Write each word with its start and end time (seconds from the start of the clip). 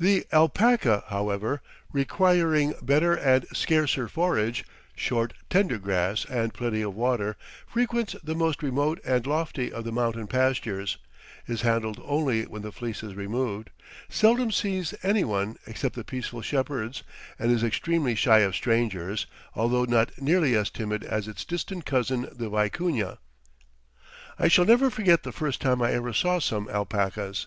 The 0.00 0.26
alpaca, 0.32 1.04
however, 1.06 1.62
requiring 1.92 2.74
better 2.82 3.14
and 3.14 3.46
scarcer 3.52 4.08
forage 4.08 4.64
short, 4.96 5.34
tender 5.48 5.78
grass 5.78 6.24
and 6.24 6.52
plenty 6.52 6.82
of 6.82 6.96
water 6.96 7.36
frequents 7.64 8.16
the 8.24 8.34
most 8.34 8.60
remote 8.60 8.98
and 9.04 9.24
lofty 9.24 9.72
of 9.72 9.84
the 9.84 9.92
mountain 9.92 10.26
pastures, 10.26 10.98
is 11.46 11.60
handled 11.60 12.02
only 12.04 12.42
when 12.42 12.62
the 12.62 12.72
fleece 12.72 13.04
is 13.04 13.14
removed, 13.14 13.70
seldom 14.08 14.50
sees 14.50 14.94
any 15.04 15.22
one 15.22 15.54
except 15.64 15.94
the 15.94 16.02
peaceful 16.02 16.42
shepherds, 16.42 17.04
and 17.38 17.52
is 17.52 17.62
extremely 17.62 18.16
shy 18.16 18.40
of 18.40 18.56
strangers, 18.56 19.26
although 19.54 19.84
not 19.84 20.10
nearly 20.20 20.56
as 20.56 20.70
timid 20.70 21.04
as 21.04 21.28
its 21.28 21.44
distant 21.44 21.86
cousin 21.86 22.22
the 22.32 22.50
vicuña. 22.50 23.18
I 24.40 24.48
shall 24.48 24.64
never 24.64 24.90
forget 24.90 25.22
the 25.22 25.30
first 25.30 25.60
time 25.60 25.80
I 25.80 25.92
ever 25.92 26.12
saw 26.12 26.40
some 26.40 26.68
alpacas. 26.68 27.46